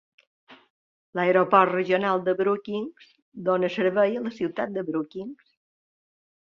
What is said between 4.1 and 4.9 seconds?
a la ciutat de